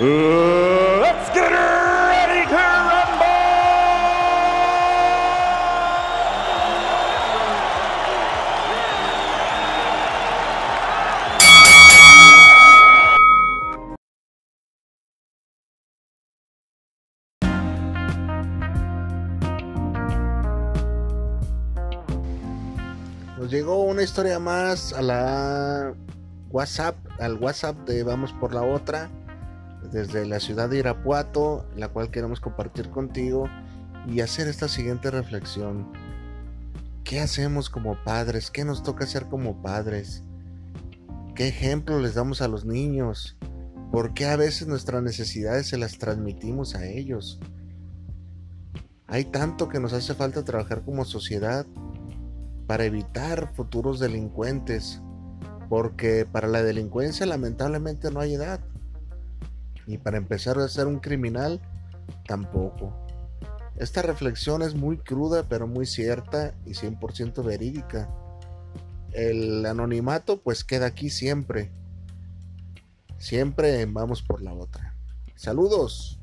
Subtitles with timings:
[0.00, 2.72] let's get ready to!
[23.38, 25.94] Nos llegó una historia más a la
[26.50, 29.10] WhatsApp, al WhatsApp de Vamos por la otra,
[29.90, 33.48] desde la ciudad de Irapuato, la cual queremos compartir contigo
[34.06, 35.90] y hacer esta siguiente reflexión.
[37.04, 38.50] ¿Qué hacemos como padres?
[38.50, 40.22] ¿Qué nos toca hacer como padres?
[41.34, 43.36] ¿Qué ejemplo les damos a los niños?
[43.90, 47.40] ¿Por qué a veces nuestras necesidades se las transmitimos a ellos?
[49.06, 51.66] Hay tanto que nos hace falta trabajar como sociedad
[52.66, 55.02] para evitar futuros delincuentes,
[55.68, 58.60] porque para la delincuencia lamentablemente no hay edad.
[59.92, 61.60] Y para empezar a ser un criminal,
[62.26, 62.96] tampoco.
[63.76, 68.08] Esta reflexión es muy cruda, pero muy cierta y 100% verídica.
[69.12, 71.70] El anonimato pues queda aquí siempre.
[73.18, 74.96] Siempre vamos por la otra.
[75.34, 76.18] Saludos.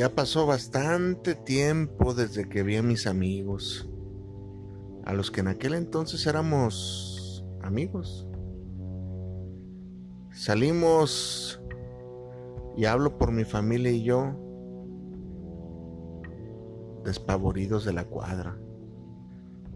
[0.00, 3.86] Ya pasó bastante tiempo desde que vi a mis amigos,
[5.04, 8.26] a los que en aquel entonces éramos amigos.
[10.32, 11.60] Salimos
[12.78, 14.40] y hablo por mi familia y yo,
[17.04, 18.58] despavoridos de la cuadra.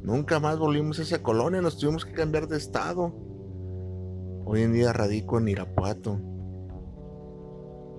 [0.00, 3.14] Nunca más volvimos a esa colonia, nos tuvimos que cambiar de estado.
[4.46, 6.18] Hoy en día radico en Irapuato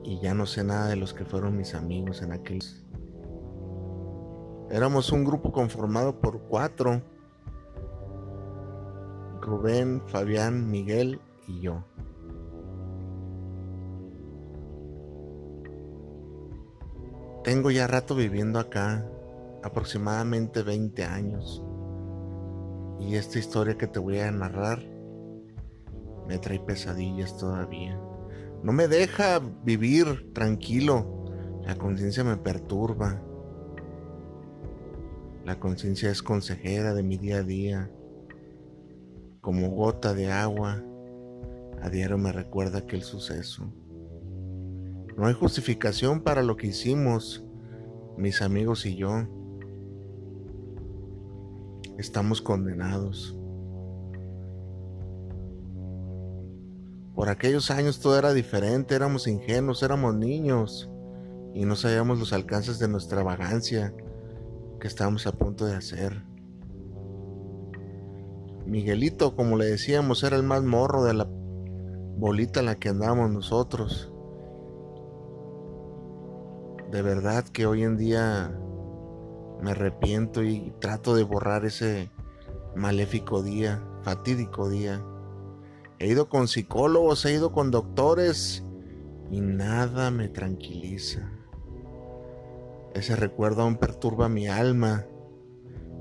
[0.06, 2.64] y ya no sé nada de los que fueron mis amigos en aquel.
[4.70, 7.02] Éramos un grupo conformado por cuatro.
[9.42, 11.84] Rubén, Fabián, Miguel y yo.
[17.44, 19.08] Tengo ya rato viviendo acá,
[19.64, 21.64] aproximadamente 20 años.
[23.00, 24.84] Y esta historia que te voy a narrar
[26.28, 28.00] me trae pesadillas todavía.
[28.66, 31.26] No me deja vivir tranquilo.
[31.68, 33.22] La conciencia me perturba.
[35.46, 37.92] La conciencia es consejera de mi día a día.
[39.40, 40.84] Como gota de agua,
[41.80, 43.72] a diario me recuerda aquel suceso.
[45.16, 47.46] No hay justificación para lo que hicimos,
[48.18, 49.28] mis amigos y yo.
[52.00, 53.38] Estamos condenados.
[57.16, 60.90] Por aquellos años todo era diferente, éramos ingenuos, éramos niños
[61.54, 63.94] y no sabíamos los alcances de nuestra vagancia
[64.80, 66.22] que estábamos a punto de hacer.
[68.66, 71.28] Miguelito, como le decíamos, era el más morro de la
[72.18, 74.12] bolita en la que andábamos nosotros.
[76.92, 78.60] De verdad que hoy en día
[79.62, 82.10] me arrepiento y trato de borrar ese
[82.76, 85.04] maléfico día, fatídico día.
[86.00, 88.64] He ido con psicólogos, he ido con doctores
[89.32, 91.32] y nada me tranquiliza.
[92.94, 95.06] Ese recuerdo aún perturba mi alma,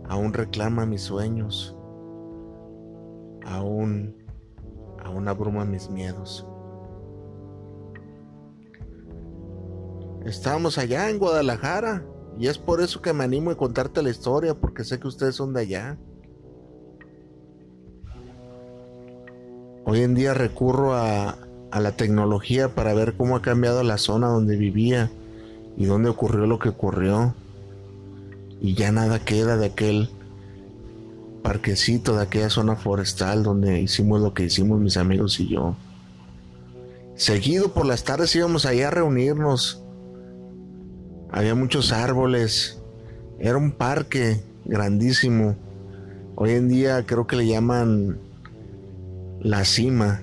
[0.08, 1.76] aún reclama mis sueños,
[3.44, 4.16] aún,
[5.02, 6.46] aún abruma mis miedos.
[10.24, 12.06] Estamos allá en Guadalajara
[12.38, 15.34] y es por eso que me animo a contarte la historia, porque sé que ustedes
[15.34, 15.98] son de allá.
[19.94, 21.38] Hoy en día recurro a,
[21.70, 25.08] la tecnología para ver cómo ha cambiado la zona donde vivía
[25.76, 27.32] y dónde ocurrió lo que ocurrió.
[28.60, 30.10] Y ya nada queda de aquel
[31.44, 35.76] parquecito, de aquella zona forestal donde hicimos lo que hicimos mis amigos y yo.
[37.14, 39.80] Seguido por las tardes íbamos allá a reunirnos.
[41.30, 42.82] Había muchos árboles.
[43.38, 45.54] Era un parque grandísimo.
[46.34, 48.18] Hoy en día creo que le llaman
[49.44, 50.22] la cima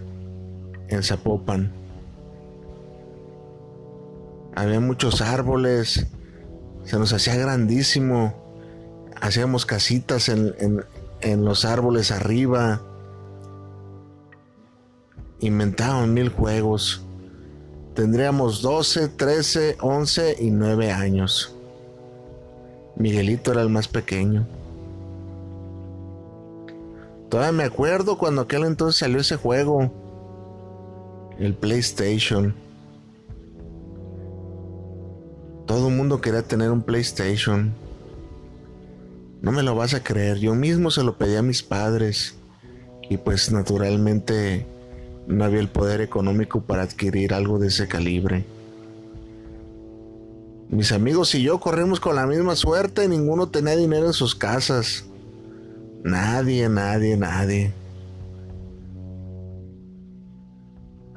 [0.90, 1.72] en Zapopan.
[4.56, 6.08] Había muchos árboles,
[6.84, 8.34] se nos hacía grandísimo.
[9.22, 10.84] hacíamos casitas en, en,
[11.22, 12.82] en los árboles arriba.
[15.40, 17.06] Inventaban mil juegos.
[17.94, 21.56] Tendríamos 12, 13, 11 y 9 años.
[22.96, 24.48] Miguelito era el más pequeño.
[27.32, 29.90] Todavía me acuerdo cuando aquel entonces salió ese juego.
[31.40, 32.54] El PlayStation.
[35.66, 37.74] Todo el mundo quería tener un PlayStation.
[39.42, 40.40] No me lo vas a creer.
[40.40, 42.36] Yo mismo se lo pedí a mis padres.
[43.10, 44.68] Y pues naturalmente
[45.26, 48.44] no había el poder económico para adquirir algo de ese calibre.
[50.68, 55.06] Mis amigos y yo corrimos con la misma suerte, ninguno tenía dinero en sus casas.
[56.04, 57.74] Nadie, nadie, nadie.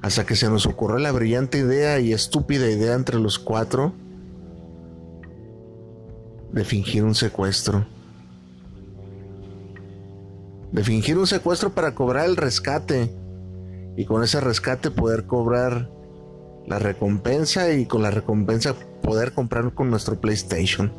[0.02, 3.94] Hasta que se nos ocurrió la brillante idea y estúpida idea entre los cuatro
[6.52, 7.86] de fingir un secuestro.
[10.72, 13.10] De fingir un secuestro para cobrar el rescate
[13.96, 15.88] y con ese rescate poder cobrar
[16.66, 20.92] la recompensa y con la recompensa poder comprar con nuestro PlayStation.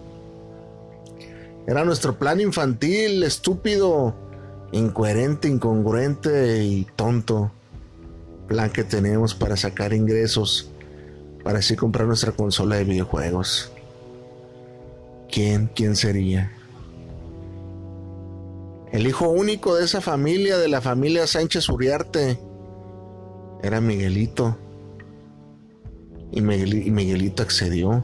[1.68, 4.16] Era nuestro plan infantil, estúpido,
[4.72, 7.52] incoherente, incongruente y tonto.
[8.48, 10.70] Plan que tenemos para sacar ingresos,
[11.44, 13.72] para así comprar nuestra consola de videojuegos.
[15.32, 15.70] ¿Quién?
[15.74, 16.52] ¿Quién sería?
[18.92, 22.40] El hijo único de esa familia, de la familia Sánchez Uriarte,
[23.62, 24.56] era Miguelito.
[26.32, 28.04] Y, Miguelito accedió.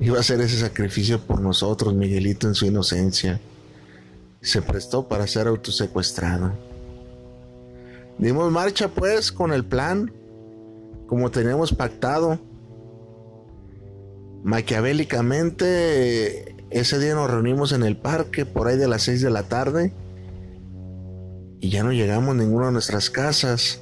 [0.00, 3.40] Iba a hacer ese sacrificio por nosotros, Miguelito en su inocencia.
[4.40, 6.52] Se prestó para ser autosecuestrado.
[8.18, 10.12] Dimos marcha pues con el plan,
[11.06, 12.38] como teníamos pactado.
[14.44, 19.44] Maquiavélicamente, ese día nos reunimos en el parque por ahí de las 6 de la
[19.44, 19.92] tarde
[21.60, 23.80] y ya no llegamos a ninguna de nuestras casas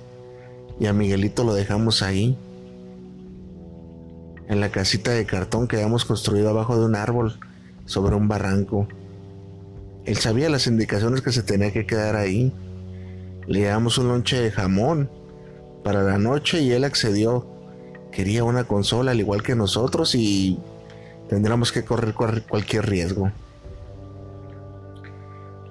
[0.78, 2.38] y a Miguelito lo dejamos ahí,
[4.48, 7.38] en la casita de cartón que habíamos construido abajo de un árbol,
[7.84, 8.88] sobre un barranco.
[10.04, 12.52] Él sabía las indicaciones que se tenía que quedar ahí.
[13.46, 15.10] Le damos un lonche de jamón
[15.84, 17.46] para la noche y él accedió.
[18.12, 20.58] Quería una consola al igual que nosotros y
[21.28, 23.30] tendríamos que correr, cualquier riesgo.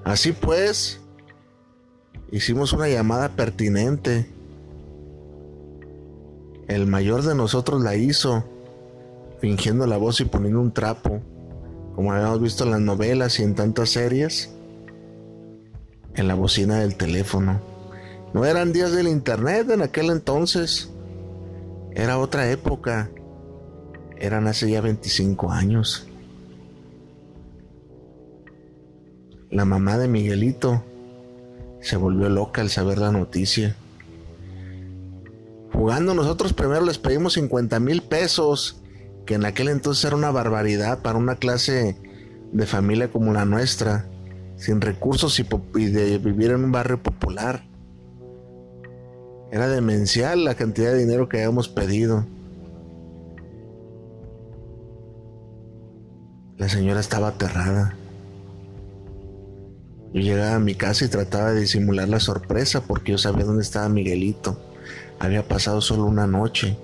[0.03, 1.01] Así pues,
[2.31, 4.29] Hicimos una llamada pertinente.
[6.67, 8.43] El mayor de nosotros la hizo,
[9.45, 11.21] fingiendo la voz y poniendo un trapo,
[11.93, 14.49] como habíamos visto en las novelas y en tantas series,
[16.15, 17.61] en la bocina del teléfono.
[18.33, 20.89] No eran días del internet en aquel entonces.
[21.91, 23.11] Era otra época.
[24.17, 26.07] Eran hace ya 25 años.
[29.51, 30.83] La mamá de Miguelito
[31.81, 33.75] se volvió loca al saber la noticia.
[35.71, 38.81] Jugando nosotros primero les pedimos 50 mil pesos,
[39.25, 41.97] que en aquel entonces era una barbaridad para una clase
[42.51, 44.07] de familia como la nuestra,
[44.57, 47.65] sin recursos y, de vivir en un barrio popular.
[49.51, 52.25] Era demencial la cantidad de dinero que habíamos pedido.
[56.57, 57.95] La señora estaba aterrada.
[60.13, 63.63] Yo llegaba a mi casa y trataba de disimular la sorpresa porque yo sabía dónde
[63.63, 64.57] estaba Miguelito.
[65.19, 66.77] Había pasado solo una noche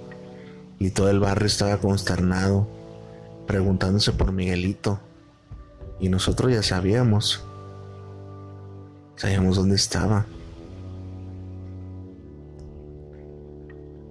[0.81, 2.67] y todo el barrio estaba consternado,
[3.45, 4.99] preguntándose por Miguelito.
[5.99, 7.43] Y nosotros ya sabíamos.
[9.15, 10.25] Sabíamos dónde estaba.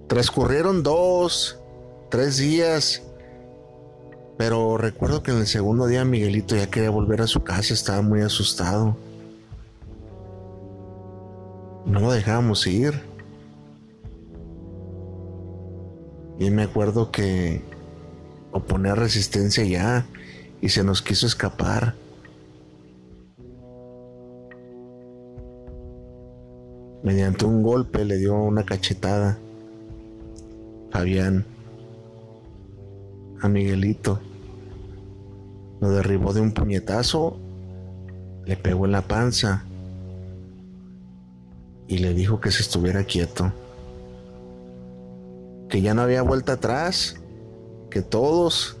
[0.07, 1.59] Transcurrieron dos,
[2.09, 3.03] tres días,
[4.37, 8.01] pero recuerdo que en el segundo día Miguelito ya quería volver a su casa, estaba
[8.01, 8.95] muy asustado
[11.85, 13.01] no lo dejábamos ir.
[16.41, 17.61] Y me acuerdo que
[18.51, 20.07] oponer resistencia ya
[20.59, 21.93] y se nos quiso escapar.
[27.03, 29.37] Mediante un golpe le dio una cachetada.
[30.89, 31.45] Fabián
[33.39, 34.19] a Miguelito.
[35.79, 37.37] Lo derribó de un puñetazo,
[38.45, 39.63] le pegó en la panza
[41.87, 43.53] y le dijo que se estuviera quieto,
[45.71, 47.15] que ya no había vuelta atrás,
[47.89, 48.77] que todos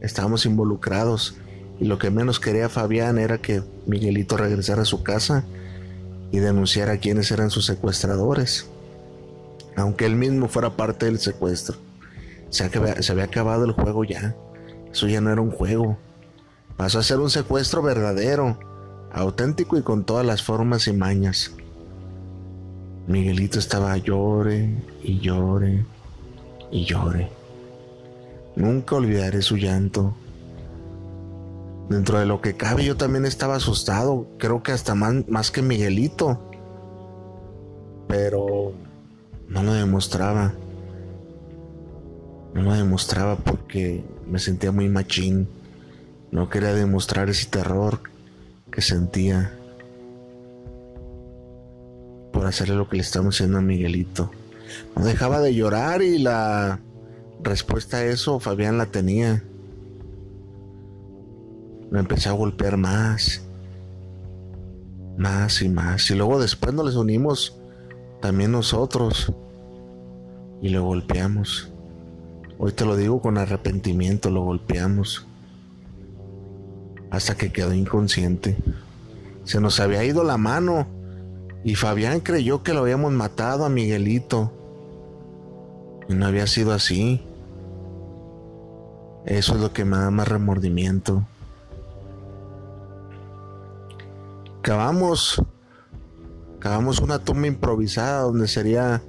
[0.00, 1.36] estábamos involucrados
[1.80, 5.44] y lo que menos quería Fabián era que Miguelito regresara a su casa
[6.30, 8.66] y denunciara a quienes eran sus secuestradores,
[9.74, 11.78] aunque él mismo fuera parte del secuestro.
[12.50, 12.68] Se,
[13.02, 14.36] se había acabado el juego ya,
[14.92, 15.96] eso ya no era un juego,
[16.76, 18.56] Pasó a ser un secuestro verdadero,
[19.10, 21.50] auténtico y con todas las formas y mañas.
[23.08, 25.84] Miguelito estaba llore y llore
[26.70, 27.30] y llore.
[28.56, 30.14] Nunca olvidaré su llanto.
[31.88, 36.50] Dentro de lo que cabe yo también estaba asustado, creo que hasta más, que Miguelito.
[38.08, 38.72] Pero
[39.48, 40.54] no lo demostraba.
[42.54, 45.48] No lo demostraba porque me sentía muy machín.
[46.30, 48.00] No quería demostrar ese terror
[48.70, 49.54] que sentía
[52.32, 54.30] por hacerle lo que le estamos haciendo a Miguelito.
[54.96, 56.80] No dejaba de llorar y la
[57.42, 59.44] respuesta a eso Fabián la tenía.
[61.90, 63.42] Me empecé a golpear más,
[65.16, 66.10] más y más.
[66.10, 67.56] Y luego después nos les unimos
[68.20, 69.32] también nosotros
[70.60, 71.70] y lo golpeamos.
[72.58, 75.26] Hoy te lo digo con arrepentimiento, lo golpeamos
[77.10, 78.56] hasta que quedó inconsciente.
[79.44, 80.86] Se nos había ido la mano
[81.64, 84.52] y Fabián creyó que lo habíamos matado a Miguelito.
[86.08, 87.22] Y no había sido así.
[89.26, 91.26] Eso es lo que me da más remordimiento.
[94.62, 95.42] Cavamos,
[96.58, 99.02] cavamos una tumba improvisada donde sería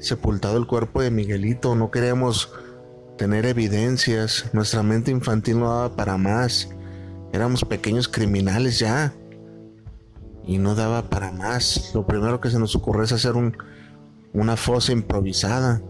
[0.00, 1.74] sepultado el cuerpo de Miguelito.
[1.76, 2.52] No queríamos
[3.16, 4.50] tener evidencias.
[4.52, 6.68] Nuestra mente infantil no daba para más.
[7.32, 9.14] Éramos pequeños criminales ya.
[10.44, 11.92] Y no daba para más.
[11.94, 13.56] Lo primero que se nos ocurrió es hacer un,
[14.32, 15.80] una fosa improvisada.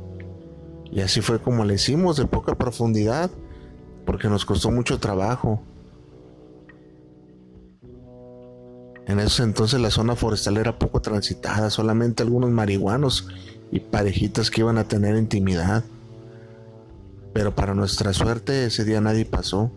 [0.93, 3.31] Y así fue como le hicimos, de poca profundidad,
[4.05, 5.63] porque nos costó mucho trabajo.
[9.07, 13.29] En esos entonces la zona forestal era poco transitada, solamente algunos marihuanos
[13.71, 15.83] y parejitas que iban a tener intimidad.
[17.33, 19.73] Pero para nuestra suerte ese día nadie pasó.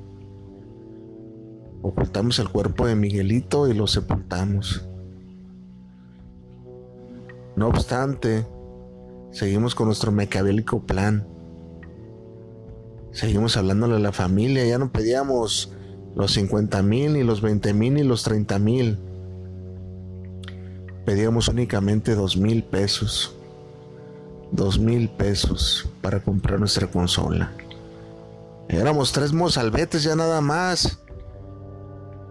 [1.81, 4.86] Ocultamos el cuerpo de Miguelito y lo sepultamos.
[7.55, 8.45] No obstante,
[9.36, 11.27] seguimos con nuestro mecabélico plan.
[13.12, 15.72] Seguimos hablándole a la familia, ya no pedíamos
[16.15, 18.98] los 50 mil, ni los 20 mil, ni los 30 mil.
[21.06, 23.36] Pedíamos únicamente dos mil pesos
[24.51, 27.51] dos mil pesos para comprar nuestra consola.
[28.70, 31.00] Éramos tres mozalbetes ya nada más.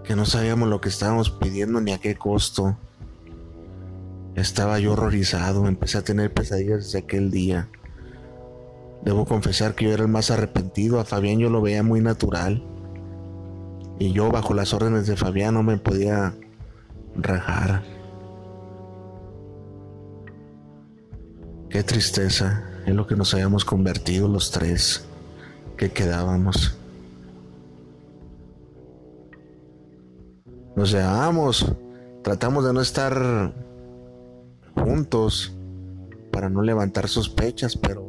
[0.04, 2.76] Que no sabíamos lo que estábamos pidiendo ni a qué costo.
[4.34, 7.68] Estaba yo horrorizado, empecé a tener pesadillas desde aquel día.
[9.04, 12.62] Debo confesar que yo era el más arrepentido, a Fabián yo lo veía muy natural.
[13.98, 16.34] Y yo bajo las órdenes de Fabián no me podía
[17.14, 17.82] rajar.
[21.70, 25.06] Qué tristeza en lo que nos habíamos convertido los tres
[25.76, 26.76] que quedábamos.
[30.76, 31.72] Nos llevábamos,
[32.22, 33.54] tratamos de no estar
[34.74, 35.52] juntos
[36.30, 38.04] para no levantar sospechas, pero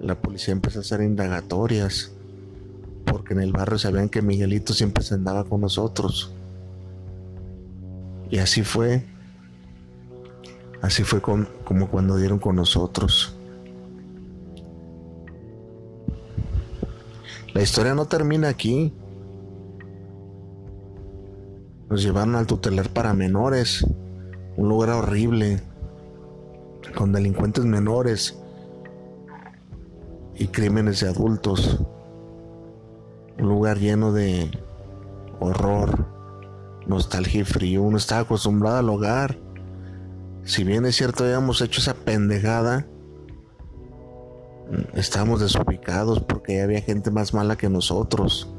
[0.00, 2.12] la policía empezó a hacer indagatorias
[3.04, 6.32] porque en el barrio sabían que Miguelito siempre se andaba con nosotros.
[8.30, 9.04] Y así fue.
[10.82, 13.34] Así fue como cuando dieron con nosotros.
[17.54, 18.92] La historia no termina aquí.
[21.88, 23.84] Nos llevaron al tutelar para menores,
[24.56, 25.60] un lugar horrible,
[26.96, 28.38] con delincuentes menores
[30.34, 31.80] y crímenes de adultos.
[33.38, 34.50] Un lugar lleno de
[35.40, 36.06] horror,
[36.86, 37.82] nostalgia y frío.
[37.82, 39.48] Uno estaba acostumbrado al hogar
[40.48, 42.86] si bien es cierto habíamos hecho esa pendejada,
[44.94, 48.50] estábamos desubicados porque había gente más mala que nosotros.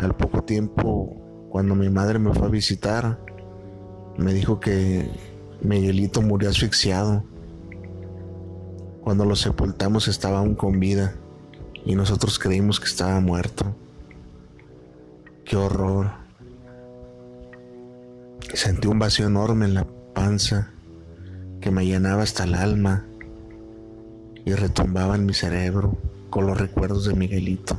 [0.00, 3.24] Al poco tiempo, cuando mi madre me fue a visitar,
[4.18, 5.08] me dijo que
[5.60, 7.24] Miguelito murió asfixiado.
[9.02, 11.14] Cuando lo sepultamos estaba aún con vida
[11.84, 13.76] y nosotros creímos que estaba muerto.
[15.44, 16.10] Qué horror.
[18.52, 20.72] Sentí un vacío enorme en la panza
[21.60, 23.06] que me llenaba hasta el alma
[24.44, 25.96] y retumbaba en mi cerebro
[26.30, 27.76] con los recuerdos de Miguelito.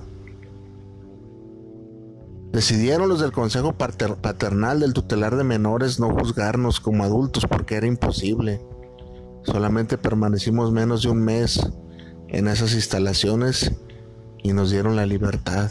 [2.52, 7.88] Decidieron los del Consejo Paternal del Tutelar de Menores no juzgarnos como adultos porque era
[7.88, 8.62] imposible.
[9.44, 11.60] Solamente permanecimos menos de un mes
[12.30, 13.74] en esas instalaciones
[14.44, 15.70] y nos dieron la libertad.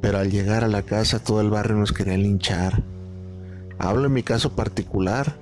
[0.00, 2.82] Pero al llegar a la casa todo el barrio nos quería linchar.
[3.78, 5.38] Hablo en mi caso particular.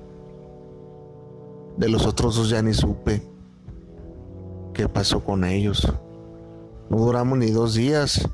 [1.79, 3.23] De los otros dos ya ni supe
[4.75, 5.91] qué pasó con ellos.
[6.91, 8.29] No duramos ni dos días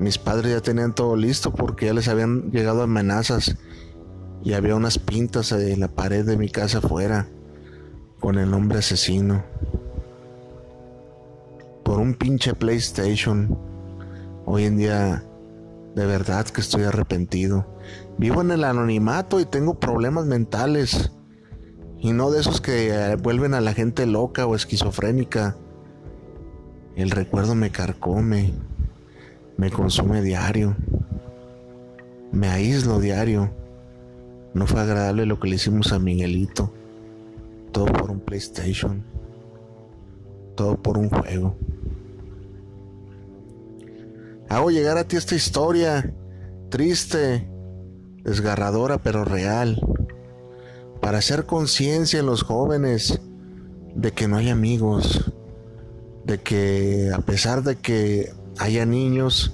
[0.00, 3.54] Mis padres ya tenían todo listo porque ya les habían llegado amenazas
[4.42, 7.28] y había unas pintas en la pared de mi casa afuera
[8.18, 9.44] con el nombre asesino.
[11.84, 13.58] Por un pinche PlayStation.
[14.46, 15.22] Hoy en día
[15.94, 17.66] de verdad que estoy arrepentido.
[18.16, 21.12] Vivo en el anonimato y tengo problemas mentales.
[21.98, 25.58] Y no de esos que eh, vuelven a la gente loca o esquizofrénica.
[26.96, 28.54] El recuerdo me carcome,
[29.60, 30.74] me consume diario,
[32.32, 33.50] me aíslo diario.
[34.54, 36.72] No fue agradable lo que le hicimos a Miguelito.
[37.70, 39.04] Todo por un PlayStation.
[40.54, 41.56] Todo por un juego.
[44.48, 46.10] Hago llegar a ti esta historia
[46.70, 47.46] triste,
[48.24, 49.78] desgarradora pero real,
[51.02, 53.20] para hacer conciencia en los jóvenes
[53.94, 55.30] de que no hay amigos,
[56.24, 59.52] de que a pesar de que haya niños,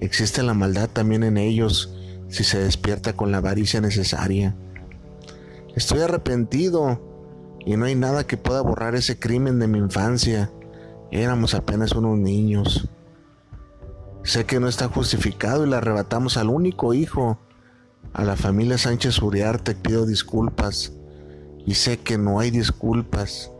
[0.00, 1.94] existe la maldad también en ellos
[2.28, 4.54] si se despierta con la avaricia necesaria.
[5.74, 7.00] Estoy arrepentido
[7.64, 10.52] y no hay nada que pueda borrar ese crimen de mi infancia.
[11.10, 12.88] Éramos apenas unos niños.
[14.22, 17.38] Sé que no está justificado y le arrebatamos al único hijo.
[18.12, 20.92] A la familia Sánchez Uriarte pido disculpas
[21.64, 23.50] y sé que no hay disculpas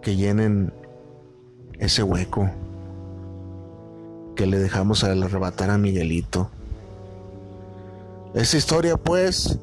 [0.00, 0.72] que llenen
[1.78, 2.50] ese hueco
[4.34, 6.50] que le dejamos al arrebatar a Miguelito.
[8.34, 9.58] Esa historia pues,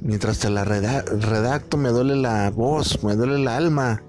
[0.00, 4.02] mientras te la redacto me duele la voz, me duele el alma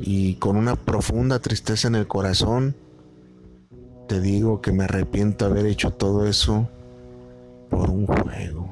[0.00, 2.74] y con una profunda tristeza en el corazón,
[4.08, 6.68] te digo que me arrepiento haber hecho todo eso
[7.70, 8.63] por un juego.